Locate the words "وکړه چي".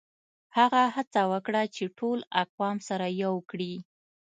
1.33-1.83